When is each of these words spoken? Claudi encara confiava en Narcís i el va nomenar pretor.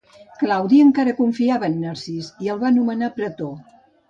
Claudi 0.43 0.79
encara 0.85 1.13
confiava 1.19 1.69
en 1.73 1.75
Narcís 1.83 2.31
i 2.47 2.51
el 2.55 2.63
va 2.65 2.73
nomenar 2.79 3.13
pretor. 3.21 3.55